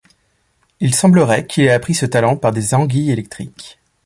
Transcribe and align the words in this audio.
Il 0.79 0.95
semblerait 0.95 1.45
qu'il 1.45 1.65
ait 1.65 1.69
appris 1.71 1.93
ce 1.93 2.07
talent 2.07 2.35
par 2.35 2.51
des 2.51 2.73
anguilles 2.73 3.11
électriques. 3.11 3.77